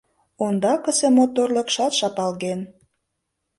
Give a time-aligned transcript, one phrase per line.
[0.45, 2.59] Ондакысе моторлыкшат шапалген.